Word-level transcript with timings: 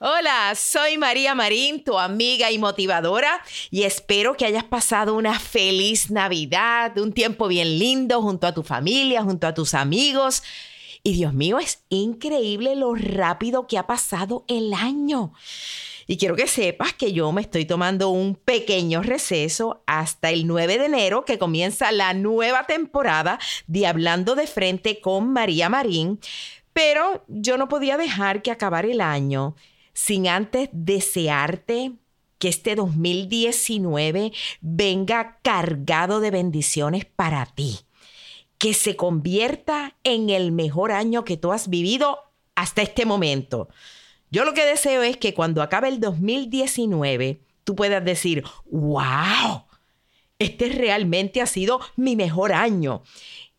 Hola, 0.00 0.54
soy 0.54 0.96
María 0.96 1.34
Marín, 1.34 1.82
tu 1.82 1.98
amiga 1.98 2.52
y 2.52 2.58
motivadora, 2.58 3.42
y 3.68 3.82
espero 3.82 4.36
que 4.36 4.44
hayas 4.44 4.62
pasado 4.62 5.16
una 5.16 5.40
feliz 5.40 6.08
Navidad, 6.12 6.96
un 6.98 7.12
tiempo 7.12 7.48
bien 7.48 7.80
lindo 7.80 8.22
junto 8.22 8.46
a 8.46 8.54
tu 8.54 8.62
familia, 8.62 9.24
junto 9.24 9.48
a 9.48 9.54
tus 9.54 9.74
amigos. 9.74 10.44
Y 11.02 11.14
Dios 11.14 11.34
mío, 11.34 11.58
es 11.58 11.82
increíble 11.88 12.76
lo 12.76 12.94
rápido 12.94 13.66
que 13.66 13.76
ha 13.76 13.88
pasado 13.88 14.44
el 14.46 14.72
año. 14.72 15.32
Y 16.06 16.16
quiero 16.16 16.36
que 16.36 16.46
sepas 16.46 16.92
que 16.92 17.12
yo 17.12 17.32
me 17.32 17.40
estoy 17.40 17.64
tomando 17.64 18.10
un 18.10 18.36
pequeño 18.36 19.02
receso 19.02 19.82
hasta 19.86 20.30
el 20.30 20.46
9 20.46 20.78
de 20.78 20.84
enero, 20.84 21.24
que 21.24 21.40
comienza 21.40 21.90
la 21.90 22.14
nueva 22.14 22.68
temporada 22.68 23.40
de 23.66 23.88
Hablando 23.88 24.36
de 24.36 24.46
Frente 24.46 25.00
con 25.00 25.32
María 25.32 25.68
Marín. 25.68 26.20
Pero 26.72 27.24
yo 27.26 27.58
no 27.58 27.68
podía 27.68 27.96
dejar 27.96 28.42
que 28.42 28.52
acabar 28.52 28.86
el 28.86 29.00
año 29.00 29.56
sin 29.98 30.28
antes 30.28 30.68
desearte 30.70 31.94
que 32.38 32.46
este 32.46 32.76
2019 32.76 34.32
venga 34.60 35.40
cargado 35.42 36.20
de 36.20 36.30
bendiciones 36.30 37.04
para 37.04 37.44
ti, 37.46 37.80
que 38.58 38.74
se 38.74 38.94
convierta 38.94 39.96
en 40.04 40.30
el 40.30 40.52
mejor 40.52 40.92
año 40.92 41.24
que 41.24 41.36
tú 41.36 41.50
has 41.50 41.68
vivido 41.68 42.30
hasta 42.54 42.80
este 42.80 43.06
momento. 43.06 43.70
Yo 44.30 44.44
lo 44.44 44.54
que 44.54 44.64
deseo 44.64 45.02
es 45.02 45.16
que 45.16 45.34
cuando 45.34 45.62
acabe 45.62 45.88
el 45.88 45.98
2019 45.98 47.40
tú 47.64 47.74
puedas 47.74 48.04
decir, 48.04 48.44
wow, 48.70 49.64
este 50.38 50.68
realmente 50.68 51.40
ha 51.40 51.46
sido 51.46 51.80
mi 51.96 52.14
mejor 52.14 52.52
año. 52.52 53.02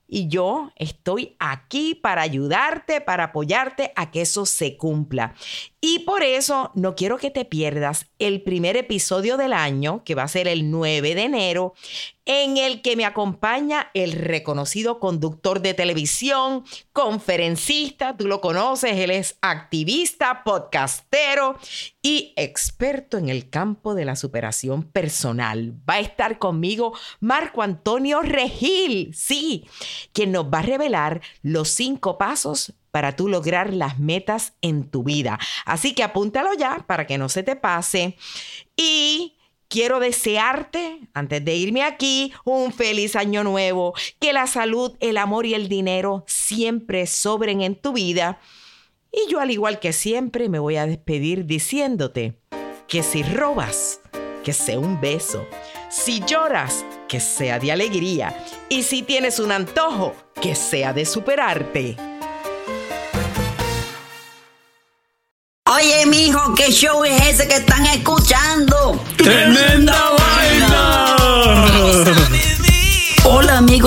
Y 0.10 0.28
yo 0.28 0.72
estoy 0.76 1.36
aquí 1.40 1.94
para 1.94 2.24
ayudarte, 2.24 3.00
para 3.00 3.26
apoyarte 3.26 3.94
a 3.96 4.10
que 4.10 4.22
eso 4.22 4.46
se 4.46 4.76
cumpla. 4.76 5.36
Y 5.82 6.00
por 6.00 6.24
eso 6.24 6.72
no 6.74 6.96
quiero 6.96 7.18
que 7.18 7.32
te 7.32 7.46
pierdas 7.46 8.08
el 8.18 8.42
primer 8.42 8.76
episodio 8.76 9.38
del 9.38 9.54
año, 9.54 10.04
que 10.04 10.16
va 10.16 10.24
a 10.24 10.28
ser 10.28 10.48
el 10.48 10.72
9 10.72 11.16
de 11.16 11.24
enero, 11.24 11.74
en 12.26 12.58
el 12.58 12.84
que 12.84 12.96
me 12.96 13.06
acompaña 13.06 13.90
el 13.96 14.12
reconocido 14.12 15.00
conductor 15.00 15.62
de 15.62 15.74
televisión, 15.74 16.64
conferencista, 16.94 18.16
tú 18.18 18.28
lo 18.28 18.40
conoces, 18.40 18.98
él 18.98 19.10
es 19.10 19.38
activista, 19.42 20.44
podcastero 20.44 21.58
y 22.04 22.34
experto 22.36 23.18
en 23.18 23.30
el 23.30 23.50
campo 23.50 23.96
de 23.96 24.06
la 24.06 24.16
superación 24.16 24.84
personal. 24.84 25.74
Va 25.90 25.96
a 25.96 26.00
estar 26.02 26.38
conmigo 26.38 26.94
Marco 27.20 27.64
Antonio 27.64 28.22
Regil, 28.22 29.12
sí, 29.16 29.66
quien 30.14 30.32
nos 30.32 30.46
va 30.46 30.60
a 30.60 30.64
revelar 30.64 31.22
los 31.42 31.70
cinco 31.70 32.18
pasos 32.18 32.74
para 32.92 33.16
tú 33.16 33.28
lograr 33.28 33.74
las 33.74 34.00
metas 34.00 34.54
en 34.62 34.90
tu 34.90 35.04
vida. 35.04 35.40
Así 35.66 35.94
que 35.94 36.04
apúntalo 36.04 36.54
ya 36.54 36.84
para 36.88 37.06
que 37.06 37.18
no 37.18 37.30
se 37.30 37.44
te 37.44 37.56
pase. 37.56 38.18
Y 38.76 39.38
quiero 39.68 40.00
desearte, 40.00 41.00
antes 41.14 41.44
de 41.46 41.56
irme 41.56 41.84
aquí, 41.84 42.34
un 42.44 42.74
feliz 42.74 43.16
año 43.16 43.44
nuevo, 43.44 43.94
que 44.20 44.34
la 44.34 44.48
salud, 44.48 44.98
el 45.00 45.18
amor 45.18 45.46
y 45.46 45.54
el 45.54 45.70
dinero 45.70 46.24
siempre 46.28 47.08
sobren 47.08 47.62
en 47.62 47.76
tu 47.76 47.94
vida. 47.94 48.40
Y 49.12 49.32
yo 49.32 49.40
al 49.40 49.52
igual 49.52 49.80
que 49.80 49.94
siempre 49.94 50.50
me 50.50 50.60
voy 50.60 50.76
a 50.76 50.86
despedir 50.86 51.46
diciéndote 51.46 52.40
que 52.88 53.04
si 53.04 53.24
robas, 53.24 54.02
que 54.44 54.54
sea 54.54 54.80
un 54.80 55.00
beso. 55.00 55.46
Si 55.90 56.22
lloras, 56.26 56.86
que 57.08 57.20
sea 57.20 57.60
de 57.60 57.72
alegría. 57.72 58.36
Y 58.70 58.84
si 58.84 59.02
tienes 59.02 59.40
un 59.40 59.52
antojo, 59.52 60.16
que 60.40 60.54
sea 60.54 60.94
de 60.94 61.04
superarte. 61.06 61.98
Oye, 65.66 66.06
mijo, 66.06 66.54
¿qué 66.56 66.72
show 66.72 67.04
es 67.04 67.22
ese 67.28 67.48
que 67.48 67.56
están 67.56 67.86
escuchando? 67.88 69.04
¡Tremenda 69.18 70.09